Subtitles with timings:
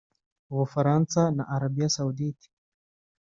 [0.53, 2.47] Ubufaransa na Arabia Saudite